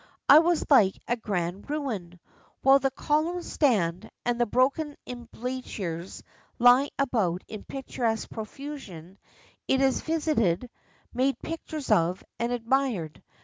I 0.27 0.39
was 0.39 0.65
like 0.67 0.97
a 1.07 1.15
grand 1.15 1.69
ruin: 1.69 2.19
while 2.63 2.79
the 2.79 2.89
columns 2.89 3.51
stand, 3.53 4.09
and 4.25 4.41
the 4.41 4.47
broken 4.47 4.95
entablatures 5.05 6.23
lie 6.57 6.89
about 6.97 7.43
in 7.47 7.63
picturesque 7.65 8.31
profusion, 8.31 9.19
it 9.67 9.79
is 9.79 10.01
visited, 10.01 10.71
made 11.13 11.37
pictures 11.43 11.91
of, 11.91 12.23
and 12.39 12.51
admired. 12.51 13.21